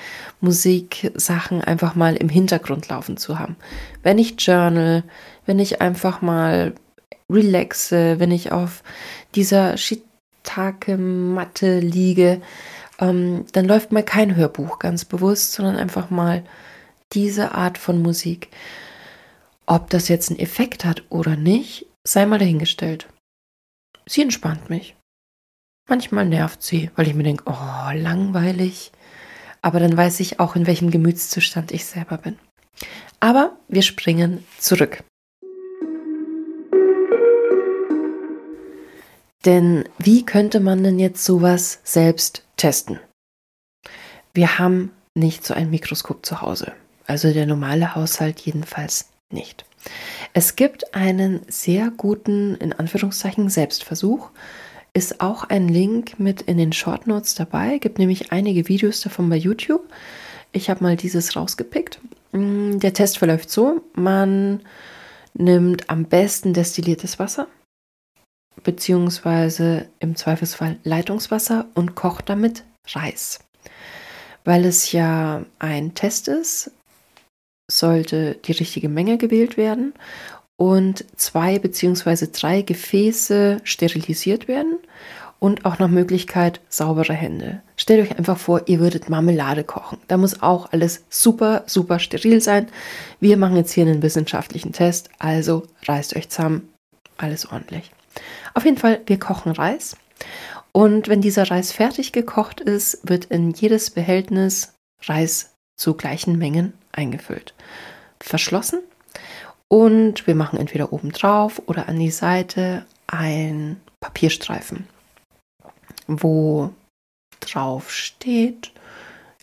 Musiksachen 0.41 1.63
einfach 1.63 1.95
mal 1.95 2.17
im 2.17 2.29
Hintergrund 2.29 2.89
laufen 2.89 3.17
zu 3.17 3.39
haben. 3.39 3.55
Wenn 4.03 4.19
ich 4.19 4.35
journal, 4.41 5.05
wenn 5.47 5.61
ich 5.61 5.81
einfach 5.81 6.23
mal 6.23 6.75
relaxe, 7.31 8.19
wenn 8.19 8.33
ich 8.33 8.51
auf 8.51 8.83
dieser 9.37 9.77
Shiitake-Matte 9.77 11.79
liege, 11.79 12.43
ähm, 12.99 13.45
dann 13.53 13.67
läuft 13.67 13.93
mal 13.93 14.03
kein 14.03 14.35
Hörbuch 14.35 14.81
ganz 14.81 15.05
bewusst, 15.05 15.53
sondern 15.53 15.77
einfach 15.77 16.11
mal 16.11 16.43
diese 17.13 17.55
Art 17.55 17.79
von 17.79 18.03
Musik. 18.03 18.49
Ob 19.67 19.91
das 19.91 20.09
jetzt 20.09 20.31
einen 20.31 20.39
Effekt 20.39 20.85
hat 20.85 21.05
oder 21.11 21.37
nicht, 21.37 21.87
sei 22.07 22.27
mal 22.27 22.39
dahingestellt. 22.39 23.09
Sie 24.07 24.23
entspannt 24.23 24.71
mich. 24.71 24.97
Manchmal 25.89 26.27
nervt 26.27 26.63
sie, 26.63 26.91
weil 26.97 27.09
ich 27.09 27.15
mir 27.15 27.23
denke, 27.23 27.45
oh, 27.47 27.91
langweilig. 27.95 28.93
Aber 29.63 29.81
dann 29.81 29.97
weiß 29.97 30.21
ich 30.21 30.41
auch, 30.41 30.57
in 30.57 30.67
welchem 30.67 30.91
Gemütszustand 30.91 31.73
ich 31.73 31.85
selber 31.85 32.19
bin. 32.19 32.39
Aber 33.21 33.59
wir 33.69 33.83
springen 33.83 34.45
zurück. 34.59 35.05
Denn 39.45 39.89
wie 39.99 40.25
könnte 40.25 40.61
man 40.61 40.83
denn 40.85 40.99
jetzt 40.99 41.25
sowas 41.25 41.81
selbst 41.83 42.45
testen? 42.57 43.01
Wir 44.35 44.59
haben 44.59 44.93
nicht 45.15 45.45
so 45.45 45.55
ein 45.55 45.71
Mikroskop 45.71 46.25
zu 46.25 46.41
Hause. 46.41 46.73
Also 47.07 47.33
der 47.33 47.47
normale 47.47 47.95
Haushalt 47.95 48.41
jedenfalls 48.41 49.11
nicht. 49.33 49.65
Es 50.33 50.57
gibt 50.57 50.95
einen 50.95 51.41
sehr 51.49 51.91
guten, 51.91 52.55
in 52.57 52.73
Anführungszeichen, 52.73 53.49
Selbstversuch. 53.49 54.31
Ist 54.93 55.21
auch 55.21 55.45
ein 55.45 55.69
Link 55.69 56.19
mit 56.19 56.43
in 56.43 56.59
den 56.59 56.73
Short 56.73 57.07
Notes 57.07 57.35
dabei. 57.35 57.79
Gibt 57.79 57.99
nämlich 57.99 58.33
einige 58.33 58.69
Videos 58.69 59.01
davon 59.01 59.29
bei 59.29 59.37
YouTube. 59.37 59.89
Ich 60.53 60.69
habe 60.69 60.83
mal 60.83 60.97
dieses 60.97 61.37
rausgepickt. 61.37 62.01
Mm, 62.33 62.79
der 62.79 62.93
Test 62.93 63.19
verläuft 63.19 63.51
so: 63.51 63.83
Man 63.95 64.63
nimmt 65.35 65.89
am 65.89 66.05
besten 66.05 66.55
destilliertes 66.55 67.19
Wasser, 67.19 67.47
beziehungsweise 68.65 69.87
im 70.01 70.17
Zweifelsfall 70.17 70.79
Leitungswasser 70.83 71.67
und 71.75 71.95
kocht 71.95 72.29
damit 72.29 72.65
Reis. 72.89 73.41
Weil 74.45 74.65
es 74.65 74.91
ja 74.91 75.45
ein 75.59 75.95
Test 75.95 76.27
ist, 76.27 76.73
sollte 77.71 78.37
die 78.45 78.53
richtige 78.53 78.89
Menge 78.89 79.19
gewählt 79.19 79.57
werden 79.57 79.95
und 80.57 81.05
zwei 81.17 81.59
beziehungsweise 81.59 82.29
drei 82.29 82.63
Gefäße 82.63 83.61
sterilisiert 83.65 84.49
werden 84.49 84.79
und 85.39 85.65
auch 85.65 85.79
nach 85.79 85.89
Möglichkeit 85.89 86.61
saubere 86.69 87.15
Hände. 87.15 87.63
Stellt 87.77 88.03
euch 88.03 88.19
einfach 88.19 88.37
vor, 88.37 88.63
ihr 88.67 88.79
würdet 88.79 89.09
Marmelade 89.09 89.65
kochen. 89.65 89.99
Da 90.07 90.19
muss 90.19 90.43
auch 90.43 90.71
alles 90.73 91.05
super, 91.09 91.65
super 91.67 91.99
steril 91.99 92.43
sein. 92.43 92.69
Wir 93.21 93.39
machen 93.39 93.57
jetzt 93.57 93.73
hier 93.73 93.87
einen 93.87 94.03
wissenschaftlichen 94.03 94.73
Test, 94.73 95.09
also 95.19 95.67
reißt 95.89 96.15
euch 96.15 96.29
zusammen, 96.29 96.69
alles 97.17 97.51
ordentlich. 97.51 97.91
Auf 98.53 98.65
jeden 98.65 98.77
Fall, 98.77 99.01
wir 99.07 99.19
kochen 99.19 99.53
Reis. 99.53 99.97
Und 100.73 101.09
wenn 101.09 101.23
dieser 101.23 101.51
Reis 101.51 101.73
fertig 101.73 102.13
gekocht 102.13 102.61
ist, 102.61 103.01
wird 103.03 103.25
in 103.27 103.51
jedes 103.53 103.91
Behältnis 103.91 104.75
Reis 105.05 105.55
zu 105.81 105.95
gleichen 105.95 106.39
Mengen 106.39 106.75
eingefüllt. 106.93 107.55
Verschlossen. 108.21 108.81
Und 109.69 110.27
wir 110.27 110.35
machen 110.35 110.59
entweder 110.59 110.93
oben 110.93 111.11
drauf 111.11 111.63
oder 111.67 111.89
an 111.89 111.99
die 111.99 112.11
Seite 112.11 112.85
ein 113.07 113.81
Papierstreifen, 114.01 114.87
wo 116.07 116.75
drauf 117.41 117.91
steht 117.91 118.73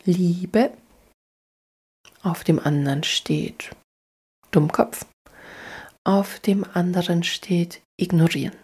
Liebe, 0.05 0.71
auf 2.21 2.43
dem 2.43 2.59
anderen 2.59 3.03
steht 3.03 3.71
Dummkopf, 4.51 5.05
auf 6.03 6.39
dem 6.39 6.65
anderen 6.73 7.23
steht 7.23 7.81
Ignorieren. 7.99 8.55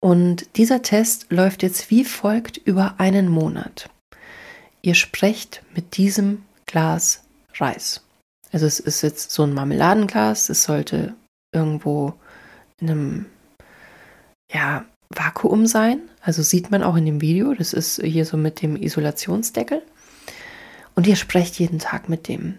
Und 0.00 0.56
dieser 0.56 0.82
Test 0.82 1.32
läuft 1.32 1.62
jetzt 1.62 1.90
wie 1.90 2.04
folgt 2.04 2.58
über 2.58 2.94
einen 2.98 3.28
Monat. 3.28 3.88
Ihr 4.84 4.94
sprecht 4.94 5.62
mit 5.74 5.96
diesem 5.96 6.44
Glas 6.66 7.22
Reis. 7.54 8.02
Also 8.52 8.66
es 8.66 8.80
ist 8.80 9.00
jetzt 9.00 9.30
so 9.30 9.44
ein 9.44 9.54
Marmeladenglas, 9.54 10.50
es 10.50 10.64
sollte 10.64 11.14
irgendwo 11.54 12.12
in 12.80 12.90
einem 12.90 13.26
ja, 14.52 14.84
Vakuum 15.08 15.66
sein. 15.66 16.02
Also 16.20 16.42
sieht 16.42 16.70
man 16.70 16.82
auch 16.82 16.96
in 16.96 17.06
dem 17.06 17.22
Video, 17.22 17.54
das 17.54 17.72
ist 17.72 18.02
hier 18.02 18.26
so 18.26 18.36
mit 18.36 18.60
dem 18.60 18.76
Isolationsdeckel. 18.76 19.80
Und 20.94 21.06
ihr 21.06 21.16
sprecht 21.16 21.58
jeden 21.58 21.78
Tag 21.78 22.10
mit 22.10 22.28
dem. 22.28 22.58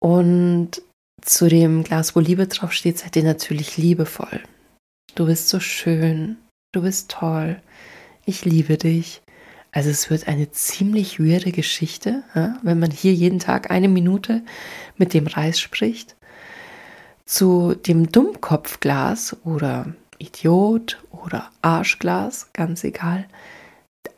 Und 0.00 0.82
zu 1.22 1.48
dem 1.48 1.84
Glas, 1.84 2.16
wo 2.16 2.20
Liebe 2.20 2.48
drauf 2.48 2.72
steht, 2.72 2.98
seid 2.98 3.14
ihr 3.14 3.22
natürlich 3.22 3.76
liebevoll. 3.76 4.42
Du 5.14 5.26
bist 5.26 5.50
so 5.50 5.60
schön, 5.60 6.36
du 6.72 6.82
bist 6.82 7.12
toll, 7.12 7.62
ich 8.24 8.44
liebe 8.44 8.76
dich. 8.76 9.22
Also 9.76 9.90
es 9.90 10.08
wird 10.08 10.26
eine 10.26 10.50
ziemlich 10.52 11.20
weirde 11.20 11.52
Geschichte, 11.52 12.22
wenn 12.62 12.78
man 12.78 12.90
hier 12.90 13.12
jeden 13.12 13.40
Tag 13.40 13.70
eine 13.70 13.88
Minute 13.88 14.40
mit 14.96 15.12
dem 15.12 15.26
Reis 15.26 15.60
spricht. 15.60 16.16
Zu 17.26 17.74
dem 17.74 18.10
Dummkopfglas 18.10 19.36
oder 19.44 19.92
Idiot 20.16 21.04
oder 21.10 21.50
Arschglas, 21.60 22.48
ganz 22.54 22.84
egal, 22.84 23.26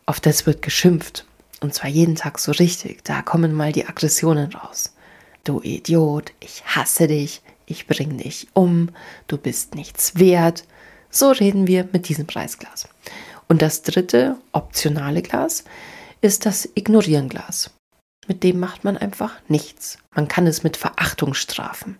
auf 0.07 0.21
das 0.21 0.47
wird 0.47 0.63
geschimpft. 0.63 1.27
Und 1.61 1.75
zwar 1.75 1.91
jeden 1.91 2.15
Tag 2.15 2.39
so 2.39 2.53
richtig. 2.53 3.03
Da 3.03 3.23
kommen 3.23 3.53
mal 3.53 3.73
die 3.73 3.89
Aggressionen 3.89 4.53
raus. 4.53 4.95
Du 5.43 5.61
Idiot, 5.61 6.31
ich 6.39 6.63
hasse 6.67 7.09
dich, 7.09 7.43
ich 7.67 7.89
bring 7.89 8.17
dich 8.17 8.47
um, 8.53 8.91
du 9.27 9.37
bist 9.37 9.75
nichts 9.75 10.21
wert. 10.21 10.63
So 11.11 11.33
reden 11.33 11.67
wir 11.67 11.89
mit 11.91 12.09
diesem 12.09 12.27
Reisglas. 12.29 12.87
Und 13.49 13.63
das 13.63 13.83
dritte, 13.83 14.37
optionale 14.53 15.23
Glas, 15.23 15.65
ist 16.21 16.47
das 16.47 16.69
Ignorieren-Glas. 16.75 17.71
Mit 18.27 18.43
dem 18.43 18.61
macht 18.61 18.85
man 18.85 18.99
einfach 18.99 19.41
nichts. 19.49 19.99
Man 20.15 20.29
kann 20.29 20.47
es 20.47 20.63
mit 20.63 20.77
Verachtung 20.77 21.33
strafen. 21.33 21.99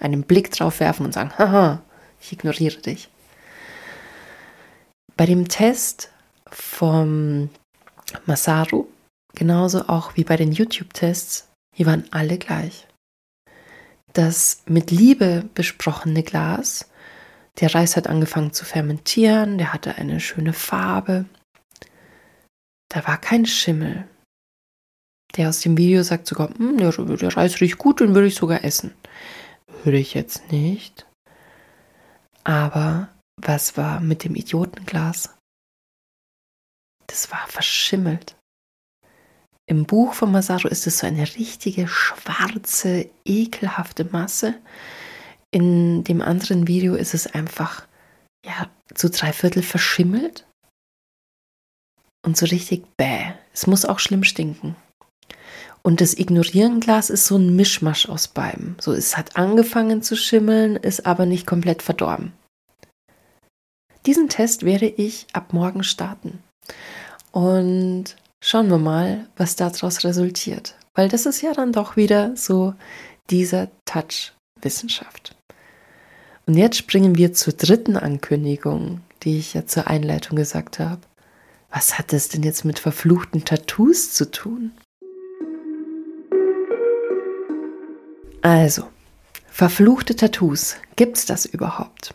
Einen 0.00 0.24
Blick 0.24 0.50
drauf 0.50 0.80
werfen 0.80 1.06
und 1.06 1.12
sagen, 1.12 1.32
haha, 1.38 1.80
ich 2.20 2.32
ignoriere 2.32 2.80
dich. 2.80 3.08
Bei 5.16 5.26
dem 5.26 5.46
Test 5.46 6.10
vom 6.50 7.50
Masaru, 8.26 8.88
genauso 9.34 9.88
auch 9.88 10.16
wie 10.16 10.24
bei 10.24 10.36
den 10.36 10.50
YouTube-Tests, 10.50 11.48
hier 11.76 11.86
waren 11.86 12.04
alle 12.10 12.38
gleich. 12.38 12.88
Das 14.12 14.62
mit 14.66 14.90
Liebe 14.90 15.48
besprochene 15.54 16.22
Glas 16.22 16.88
der 17.60 17.74
Reis 17.74 17.96
hat 17.96 18.06
angefangen 18.06 18.52
zu 18.52 18.64
fermentieren, 18.64 19.58
der 19.58 19.72
hatte 19.72 19.96
eine 19.96 20.20
schöne 20.20 20.52
Farbe. 20.52 21.26
Da 22.88 23.06
war 23.06 23.18
kein 23.18 23.46
Schimmel. 23.46 24.08
Der 25.36 25.48
aus 25.48 25.60
dem 25.60 25.78
Video 25.78 26.02
sagt 26.02 26.26
sogar, 26.26 26.50
hm, 26.50 26.76
der, 26.78 26.90
der 26.92 27.36
Reis 27.36 27.60
riecht 27.60 27.78
gut, 27.78 28.00
den 28.00 28.14
würde 28.14 28.28
ich 28.28 28.34
sogar 28.34 28.64
essen. 28.64 28.94
Würde 29.84 29.98
ich 29.98 30.14
jetzt 30.14 30.50
nicht. 30.52 31.06
Aber 32.44 33.08
was 33.40 33.76
war 33.76 34.00
mit 34.00 34.24
dem 34.24 34.34
Idiotenglas? 34.34 35.34
Das 37.06 37.30
war 37.30 37.46
verschimmelt. 37.48 38.36
Im 39.66 39.84
Buch 39.86 40.14
von 40.14 40.32
Masaru 40.32 40.68
ist 40.68 40.86
es 40.86 40.98
so 40.98 41.06
eine 41.06 41.22
richtige 41.22 41.86
schwarze, 41.86 43.08
ekelhafte 43.24 44.04
Masse, 44.04 44.60
in 45.52 46.02
dem 46.02 46.20
anderen 46.20 46.66
Video 46.66 46.94
ist 46.94 47.14
es 47.14 47.28
einfach, 47.28 47.86
ja, 48.44 48.68
zu 48.94 49.10
drei 49.10 49.32
Viertel 49.32 49.62
verschimmelt. 49.62 50.46
Und 52.24 52.36
so 52.36 52.46
richtig 52.46 52.84
bäh. 52.96 53.32
Es 53.52 53.66
muss 53.66 53.84
auch 53.84 53.98
schlimm 53.98 54.24
stinken. 54.24 54.76
Und 55.82 56.00
das 56.00 56.14
Ignorierenglas 56.16 57.10
ist 57.10 57.26
so 57.26 57.36
ein 57.36 57.54
Mischmasch 57.54 58.08
aus 58.08 58.28
beidem. 58.28 58.76
So, 58.80 58.92
es 58.92 59.16
hat 59.16 59.36
angefangen 59.36 60.02
zu 60.02 60.16
schimmeln, 60.16 60.76
ist 60.76 61.06
aber 61.06 61.26
nicht 61.26 61.46
komplett 61.46 61.82
verdorben. 61.82 62.32
Diesen 64.06 64.28
Test 64.28 64.64
werde 64.64 64.86
ich 64.86 65.26
ab 65.32 65.52
morgen 65.52 65.84
starten. 65.84 66.42
Und 67.32 68.16
schauen 68.42 68.70
wir 68.70 68.78
mal, 68.78 69.28
was 69.36 69.56
daraus 69.56 70.04
resultiert. 70.04 70.76
Weil 70.94 71.08
das 71.08 71.26
ist 71.26 71.42
ja 71.42 71.52
dann 71.52 71.72
doch 71.72 71.96
wieder 71.96 72.36
so 72.36 72.74
dieser 73.30 73.68
Touch 73.84 74.32
Wissenschaft. 74.60 75.31
Und 76.46 76.56
jetzt 76.56 76.76
springen 76.76 77.16
wir 77.16 77.32
zur 77.32 77.52
dritten 77.52 77.96
Ankündigung, 77.96 79.00
die 79.22 79.38
ich 79.38 79.54
ja 79.54 79.66
zur 79.66 79.86
Einleitung 79.86 80.36
gesagt 80.36 80.78
habe. 80.78 81.00
Was 81.70 81.98
hat 81.98 82.12
es 82.12 82.28
denn 82.28 82.42
jetzt 82.42 82.64
mit 82.64 82.78
verfluchten 82.78 83.44
Tattoos 83.44 84.12
zu 84.12 84.30
tun? 84.30 84.72
Also, 88.42 88.88
verfluchte 89.46 90.16
Tattoos, 90.16 90.76
gibt's 90.96 91.26
das 91.26 91.46
überhaupt? 91.46 92.14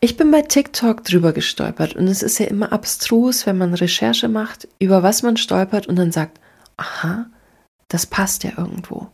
Ich 0.00 0.16
bin 0.16 0.30
bei 0.30 0.42
TikTok 0.42 1.04
drüber 1.04 1.32
gestolpert 1.32 1.94
und 1.94 2.08
es 2.08 2.22
ist 2.22 2.38
ja 2.38 2.46
immer 2.46 2.72
abstrus, 2.72 3.46
wenn 3.46 3.58
man 3.58 3.74
Recherche 3.74 4.28
macht, 4.28 4.66
über 4.80 5.02
was 5.02 5.22
man 5.22 5.36
stolpert 5.36 5.86
und 5.86 5.96
dann 5.96 6.10
sagt, 6.10 6.40
aha, 6.76 7.26
das 7.88 8.06
passt 8.06 8.42
ja 8.42 8.52
irgendwo 8.56 9.08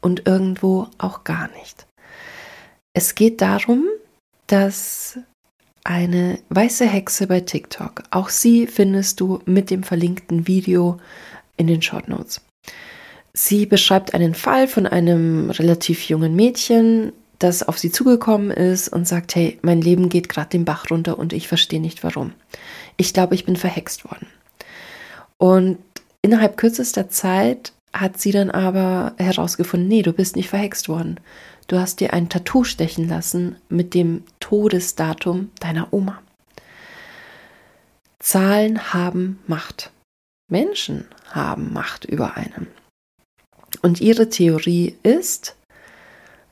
und 0.00 0.26
irgendwo 0.26 0.88
auch 0.96 1.24
gar 1.24 1.48
nicht. 1.48 1.86
Es 2.94 3.14
geht 3.14 3.40
darum, 3.40 3.86
dass 4.46 5.18
eine 5.84 6.38
weiße 6.50 6.86
Hexe 6.86 7.26
bei 7.26 7.40
TikTok, 7.40 8.02
auch 8.10 8.28
sie 8.28 8.66
findest 8.66 9.20
du 9.20 9.40
mit 9.46 9.70
dem 9.70 9.82
verlinkten 9.82 10.46
Video 10.46 10.98
in 11.56 11.66
den 11.66 11.82
Short 11.82 12.08
Notes. 12.08 12.42
Sie 13.32 13.64
beschreibt 13.66 14.14
einen 14.14 14.34
Fall 14.34 14.68
von 14.68 14.86
einem 14.86 15.50
relativ 15.50 16.08
jungen 16.08 16.36
Mädchen, 16.36 17.12
das 17.38 17.62
auf 17.62 17.78
sie 17.78 17.90
zugekommen 17.90 18.50
ist 18.50 18.88
und 18.88 19.08
sagt, 19.08 19.34
hey, 19.34 19.58
mein 19.62 19.80
Leben 19.80 20.08
geht 20.08 20.28
gerade 20.28 20.50
den 20.50 20.64
Bach 20.64 20.90
runter 20.90 21.18
und 21.18 21.32
ich 21.32 21.48
verstehe 21.48 21.80
nicht 21.80 22.04
warum. 22.04 22.32
Ich 22.98 23.14
glaube, 23.14 23.34
ich 23.34 23.44
bin 23.44 23.56
verhext 23.56 24.04
worden. 24.04 24.26
Und 25.38 25.78
innerhalb 26.20 26.56
kürzester 26.56 27.08
Zeit 27.08 27.72
hat 27.92 28.20
sie 28.20 28.30
dann 28.30 28.50
aber 28.50 29.14
herausgefunden, 29.18 29.88
nee, 29.88 30.02
du 30.02 30.12
bist 30.12 30.36
nicht 30.36 30.50
verhext 30.50 30.88
worden. 30.88 31.18
Du 31.72 31.80
hast 31.80 32.00
dir 32.00 32.12
ein 32.12 32.28
Tattoo 32.28 32.64
stechen 32.64 33.08
lassen 33.08 33.56
mit 33.70 33.94
dem 33.94 34.24
Todesdatum 34.40 35.50
deiner 35.58 35.90
Oma. 35.90 36.20
Zahlen 38.18 38.92
haben 38.92 39.38
Macht. 39.46 39.90
Menschen 40.50 41.06
haben 41.30 41.72
Macht 41.72 42.04
über 42.04 42.36
einen. 42.36 42.66
Und 43.80 44.02
ihre 44.02 44.28
Theorie 44.28 44.98
ist, 45.02 45.56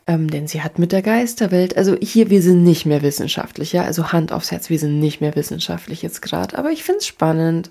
ähm, 0.06 0.30
denn 0.30 0.48
sie 0.48 0.62
hat 0.62 0.78
mit 0.78 0.90
der 0.90 1.02
Geisterwelt, 1.02 1.76
also 1.76 1.96
hier, 2.00 2.30
wir 2.30 2.40
sind 2.40 2.64
nicht 2.64 2.86
mehr 2.86 3.02
wissenschaftlich, 3.02 3.74
ja, 3.74 3.84
also 3.84 4.12
Hand 4.12 4.32
aufs 4.32 4.50
Herz, 4.50 4.70
wir 4.70 4.78
sind 4.78 5.00
nicht 5.00 5.20
mehr 5.20 5.36
wissenschaftlich 5.36 6.00
jetzt 6.00 6.22
gerade, 6.22 6.56
aber 6.56 6.70
ich 6.70 6.82
finde 6.82 7.00
es 7.00 7.06
spannend. 7.06 7.70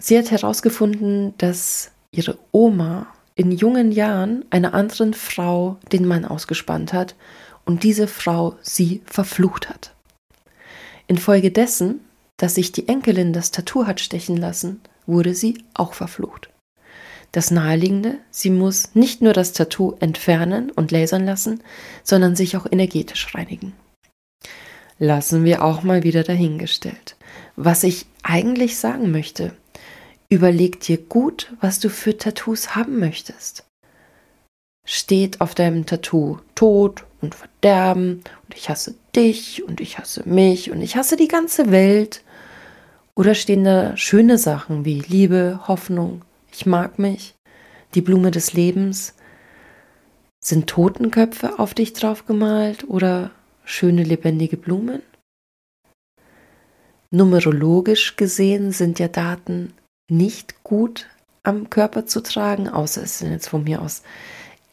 Sie 0.00 0.16
hat 0.16 0.30
herausgefunden, 0.30 1.34
dass 1.36 1.90
ihre 2.12 2.38
Oma 2.50 3.08
in 3.38 3.52
jungen 3.52 3.92
Jahren 3.92 4.44
einer 4.50 4.74
anderen 4.74 5.14
Frau 5.14 5.76
den 5.92 6.04
Mann 6.06 6.24
ausgespannt 6.24 6.92
hat 6.92 7.14
und 7.64 7.84
diese 7.84 8.08
Frau 8.08 8.56
sie 8.62 9.00
verflucht 9.06 9.70
hat. 9.70 9.94
Infolgedessen, 11.06 12.00
dass 12.36 12.56
sich 12.56 12.72
die 12.72 12.88
Enkelin 12.88 13.32
das 13.32 13.52
Tattoo 13.52 13.86
hat 13.86 14.00
stechen 14.00 14.36
lassen, 14.36 14.80
wurde 15.06 15.34
sie 15.34 15.62
auch 15.72 15.94
verflucht. 15.94 16.50
Das 17.30 17.52
Naheliegende, 17.52 18.18
sie 18.32 18.50
muss 18.50 18.96
nicht 18.96 19.22
nur 19.22 19.34
das 19.34 19.52
Tattoo 19.52 19.94
entfernen 20.00 20.72
und 20.72 20.90
lasern 20.90 21.24
lassen, 21.24 21.62
sondern 22.02 22.34
sich 22.34 22.56
auch 22.56 22.66
energetisch 22.68 23.32
reinigen. 23.36 23.72
Lassen 24.98 25.44
wir 25.44 25.62
auch 25.62 25.84
mal 25.84 26.02
wieder 26.02 26.24
dahingestellt. 26.24 27.14
Was 27.54 27.84
ich 27.84 28.06
eigentlich 28.24 28.78
sagen 28.78 29.12
möchte, 29.12 29.54
Überleg 30.30 30.80
dir 30.80 30.98
gut, 30.98 31.54
was 31.60 31.80
du 31.80 31.88
für 31.88 32.18
Tattoos 32.18 32.74
haben 32.74 32.98
möchtest. 32.98 33.64
Steht 34.86 35.40
auf 35.40 35.54
deinem 35.54 35.86
Tattoo 35.86 36.38
Tod 36.54 37.04
und 37.22 37.34
Verderben 37.34 38.22
und 38.44 38.54
ich 38.54 38.68
hasse 38.68 38.94
dich 39.16 39.62
und 39.62 39.80
ich 39.80 39.98
hasse 39.98 40.28
mich 40.28 40.70
und 40.70 40.82
ich 40.82 40.96
hasse 40.96 41.16
die 41.16 41.28
ganze 41.28 41.70
Welt? 41.70 42.22
Oder 43.14 43.34
stehen 43.34 43.64
da 43.64 43.96
schöne 43.96 44.36
Sachen 44.36 44.84
wie 44.84 45.00
Liebe, 45.00 45.60
Hoffnung, 45.66 46.22
ich 46.52 46.66
mag 46.66 46.98
mich, 46.98 47.34
die 47.94 48.02
Blume 48.02 48.30
des 48.30 48.52
Lebens? 48.52 49.14
Sind 50.40 50.68
Totenköpfe 50.68 51.58
auf 51.58 51.72
dich 51.72 51.94
drauf 51.94 52.26
gemalt 52.26 52.88
oder 52.88 53.30
schöne 53.64 54.04
lebendige 54.04 54.58
Blumen? 54.58 55.02
Numerologisch 57.10 58.16
gesehen 58.16 58.72
sind 58.72 58.98
ja 58.98 59.08
Daten 59.08 59.72
nicht 60.08 60.62
gut 60.64 61.06
am 61.42 61.70
Körper 61.70 62.06
zu 62.06 62.22
tragen, 62.22 62.68
außer 62.68 63.02
es 63.02 63.18
sind 63.18 63.32
jetzt 63.32 63.48
von 63.48 63.64
mir 63.64 63.80
aus 63.80 64.02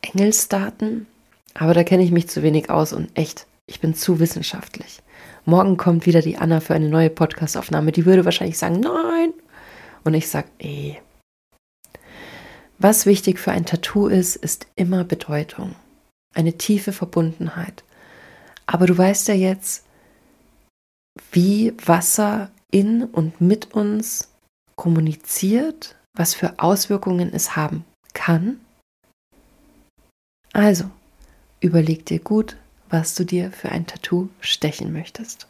Engelsdaten. 0.02 1.08
Aber 1.54 1.74
da 1.74 1.84
kenne 1.84 2.04
ich 2.04 2.12
mich 2.12 2.28
zu 2.28 2.44
wenig 2.44 2.70
aus 2.70 2.94
und 2.94 3.10
echt, 3.18 3.48
ich 3.66 3.80
bin 3.80 3.96
zu 3.96 4.20
wissenschaftlich. 4.20 5.02
Morgen 5.46 5.78
kommt 5.78 6.06
wieder 6.06 6.22
die 6.22 6.38
Anna 6.38 6.60
für 6.60 6.74
eine 6.74 6.90
neue 6.90 7.10
Podcastaufnahme. 7.10 7.92
Die 7.92 8.06
würde 8.06 8.26
wahrscheinlich 8.26 8.58
sagen, 8.58 8.80
nein. 8.80 9.34
Und 10.04 10.14
ich 10.14 10.28
sage, 10.28 10.48
eh. 10.60 10.96
Was 12.78 13.06
wichtig 13.06 13.40
für 13.40 13.52
ein 13.52 13.66
Tattoo 13.66 14.08
ist, 14.08 14.36
ist 14.36 14.68
immer 14.76 15.04
Bedeutung. 15.04 15.76
Eine 16.34 16.58
tiefe 16.58 16.92
Verbundenheit. 16.92 17.84
Aber 18.66 18.88
du 18.88 18.98
weißt 18.98 19.28
ja 19.30 19.36
jetzt, 19.36 19.86
wie 21.32 21.74
Wasser 21.86 22.52
in 22.72 23.04
und 23.04 23.40
mit 23.40 23.74
uns 23.74 24.30
kommuniziert, 24.76 25.96
was 26.14 26.34
für 26.34 26.60
Auswirkungen 26.60 27.34
es 27.34 27.56
haben 27.56 27.86
kann. 28.14 28.60
Also, 30.54 30.90
überleg 31.60 32.06
dir 32.06 32.20
gut, 32.20 32.58
was 32.90 33.16
du 33.16 33.26
dir 33.26 33.52
für 33.52 33.70
ein 33.70 33.88
Tattoo 33.88 34.30
stechen 34.40 34.94
möchtest. 34.94 35.48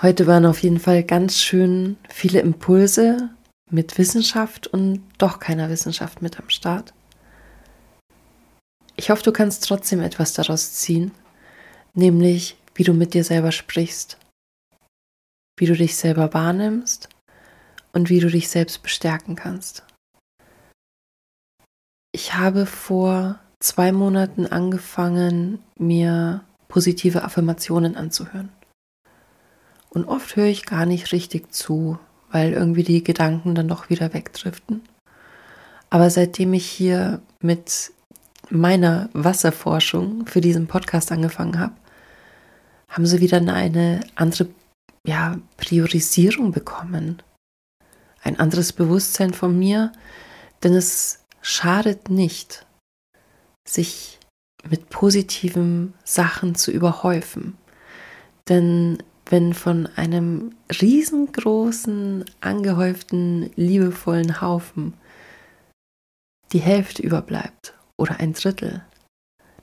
Heute 0.00 0.28
waren 0.28 0.46
auf 0.46 0.62
jeden 0.62 0.78
Fall 0.78 1.02
ganz 1.02 1.38
schön 1.38 1.96
viele 2.08 2.40
Impulse 2.40 3.30
mit 3.68 3.98
Wissenschaft 3.98 4.68
und 4.68 5.02
doch 5.18 5.40
keiner 5.40 5.68
Wissenschaft 5.70 6.22
mit 6.22 6.38
am 6.38 6.48
Start. 6.48 6.94
Ich 8.94 9.10
hoffe, 9.10 9.22
du 9.22 9.32
kannst 9.32 9.64
trotzdem 9.64 10.00
etwas 10.00 10.32
daraus 10.32 10.72
ziehen, 10.72 11.10
nämlich 11.94 12.56
wie 12.74 12.84
du 12.84 12.94
mit 12.94 13.12
dir 13.12 13.24
selber 13.24 13.52
sprichst, 13.52 14.18
wie 15.58 15.66
du 15.66 15.74
dich 15.74 15.96
selber 15.96 16.32
wahrnimmst 16.34 17.08
und 17.92 18.10
wie 18.10 18.20
du 18.20 18.28
dich 18.28 18.48
selbst 18.48 18.82
bestärken 18.82 19.36
kannst. 19.36 19.84
Ich 22.12 22.34
habe 22.34 22.66
vor 22.66 23.38
zwei 23.60 23.92
Monaten 23.92 24.46
angefangen, 24.46 25.58
mir 25.78 26.44
positive 26.68 27.22
Affirmationen 27.22 27.96
anzuhören. 27.96 28.50
Und 29.90 30.04
oft 30.06 30.36
höre 30.36 30.46
ich 30.46 30.66
gar 30.66 30.86
nicht 30.86 31.12
richtig 31.12 31.52
zu, 31.52 31.98
weil 32.30 32.52
irgendwie 32.52 32.82
die 32.82 33.02
Gedanken 33.02 33.54
dann 33.54 33.68
doch 33.68 33.88
wieder 33.88 34.12
wegdriften. 34.12 34.82
Aber 35.90 36.10
seitdem 36.10 36.52
ich 36.52 36.66
hier 36.66 37.22
mit 37.40 37.92
meiner 38.50 39.08
Wasserforschung 39.12 40.26
für 40.26 40.40
diesen 40.40 40.66
Podcast 40.66 41.10
angefangen 41.10 41.58
habe, 41.58 41.72
haben 42.88 43.06
sie 43.06 43.20
wieder 43.20 43.38
eine 43.38 44.00
andere 44.14 44.48
ja, 45.08 45.40
Priorisierung 45.56 46.52
bekommen. 46.52 47.22
Ein 48.22 48.38
anderes 48.38 48.74
Bewusstsein 48.74 49.32
von 49.32 49.58
mir, 49.58 49.90
denn 50.62 50.74
es 50.74 51.24
schadet 51.40 52.10
nicht, 52.10 52.66
sich 53.66 54.18
mit 54.68 54.90
positiven 54.90 55.94
Sachen 56.04 56.54
zu 56.54 56.70
überhäufen. 56.70 57.56
Denn 58.50 59.02
wenn 59.24 59.54
von 59.54 59.86
einem 59.96 60.54
riesengroßen, 60.80 62.24
angehäuften, 62.40 63.50
liebevollen 63.56 64.42
Haufen 64.42 64.94
die 66.52 66.60
Hälfte 66.60 67.02
überbleibt 67.02 67.74
oder 67.96 68.20
ein 68.20 68.34
Drittel, 68.34 68.84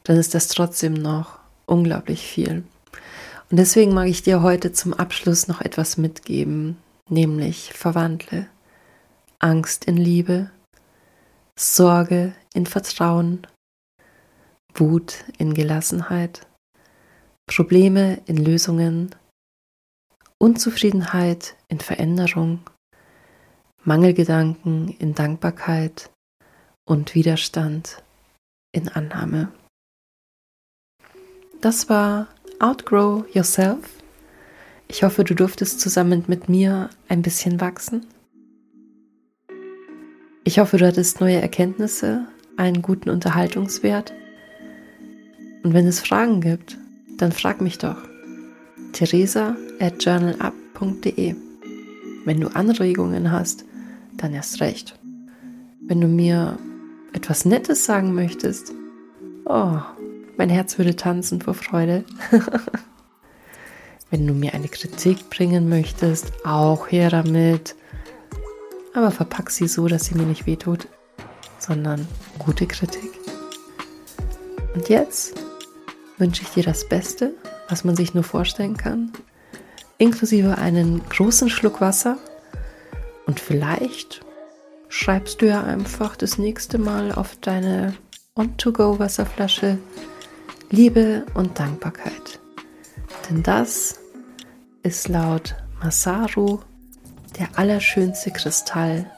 dann 0.03 0.17
ist 0.17 0.33
das 0.33 0.47
trotzdem 0.47 0.93
noch 0.93 1.39
unglaublich 1.65 2.25
viel. 2.25 2.63
Und 3.49 3.57
deswegen 3.57 3.93
mag 3.93 4.07
ich 4.07 4.23
dir 4.23 4.41
heute 4.41 4.71
zum 4.71 4.93
Abschluss 4.93 5.47
noch 5.47 5.61
etwas 5.61 5.97
mitgeben, 5.97 6.77
nämlich 7.09 7.73
verwandle 7.73 8.47
Angst 9.39 9.85
in 9.85 9.97
Liebe, 9.97 10.51
Sorge 11.57 12.33
in 12.53 12.65
Vertrauen 12.65 13.45
Wut 14.79 15.23
in 15.37 15.53
Gelassenheit, 15.53 16.45
Probleme 17.47 18.21
in 18.25 18.37
Lösungen, 18.37 19.15
Unzufriedenheit 20.37 21.55
in 21.69 21.79
Veränderung, 21.79 22.59
Mangelgedanken 23.83 24.89
in 24.99 25.13
Dankbarkeit 25.13 26.11
und 26.85 27.15
Widerstand 27.15 28.03
in 28.73 28.89
Annahme. 28.89 29.51
Das 31.61 31.87
war 31.87 32.27
Outgrow 32.59 33.25
Yourself. 33.33 33.79
Ich 34.87 35.03
hoffe, 35.03 35.23
du 35.23 35.35
durftest 35.35 35.79
zusammen 35.79 36.23
mit 36.27 36.47
mir 36.47 36.89
ein 37.07 37.21
bisschen 37.21 37.59
wachsen. 37.59 38.05
Ich 40.43 40.59
hoffe, 40.59 40.77
du 40.77 40.85
hattest 40.85 41.19
neue 41.21 41.41
Erkenntnisse, 41.41 42.25
einen 42.55 42.81
guten 42.81 43.09
Unterhaltungswert. 43.09 44.13
Und 45.63 45.73
wenn 45.73 45.87
es 45.87 45.99
Fragen 45.99 46.39
gibt, 46.39 46.77
dann 47.17 47.31
frag 47.31 47.61
mich 47.61 47.77
doch. 47.77 47.97
Theresa 48.93 49.57
at 49.79 50.03
journalup.de. 50.03 51.35
Wenn 52.25 52.39
du 52.39 52.47
Anregungen 52.47 53.31
hast, 53.31 53.65
dann 54.17 54.33
erst 54.33 54.61
recht. 54.61 54.97
Wenn 55.81 55.99
du 55.99 56.07
mir 56.07 56.57
etwas 57.13 57.45
Nettes 57.45 57.85
sagen 57.85 58.13
möchtest, 58.13 58.73
oh, 59.45 59.79
mein 60.37 60.49
Herz 60.49 60.77
würde 60.77 60.95
tanzen 60.95 61.41
vor 61.41 61.53
Freude. 61.53 62.03
Wenn 64.09 64.27
du 64.27 64.33
mir 64.33 64.53
eine 64.53 64.67
Kritik 64.67 65.29
bringen 65.29 65.67
möchtest, 65.69 66.33
auch 66.45 66.91
her 66.91 67.09
damit. 67.09 67.75
Aber 68.93 69.11
verpack 69.11 69.49
sie 69.49 69.67
so, 69.67 69.87
dass 69.87 70.05
sie 70.05 70.15
mir 70.15 70.25
nicht 70.25 70.45
wehtut, 70.45 70.87
sondern 71.59 72.07
gute 72.39 72.65
Kritik. 72.65 73.11
Und 74.73 74.89
jetzt 74.89 75.35
wünsche 76.17 76.43
ich 76.43 76.49
dir 76.49 76.63
das 76.63 76.87
Beste, 76.87 77.33
was 77.69 77.83
man 77.83 77.95
sich 77.95 78.13
nur 78.13 78.23
vorstellen 78.23 78.77
kann, 78.77 79.11
inklusive 79.97 80.57
einen 80.57 81.01
großen 81.09 81.49
Schluck 81.49 81.81
Wasser. 81.81 82.17
Und 83.25 83.39
vielleicht 83.39 84.21
schreibst 84.87 85.41
du 85.41 85.47
ja 85.47 85.63
einfach 85.63 86.15
das 86.15 86.37
nächste 86.37 86.77
Mal 86.77 87.11
auf 87.11 87.35
deine 87.41 87.95
On-to-Go-Wasserflasche 88.37 89.77
Liebe 90.69 91.25
und 91.35 91.57
Dankbarkeit. 91.57 92.41
Denn 93.29 93.41
das 93.43 94.01
ist 94.83 95.07
laut 95.07 95.55
Masaru 95.81 96.59
der 97.39 97.47
allerschönste 97.57 98.31
Kristall, 98.31 99.09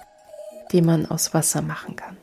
den 0.71 0.86
man 0.86 1.08
aus 1.08 1.34
Wasser 1.34 1.63
machen 1.63 1.95
kann. 1.95 2.17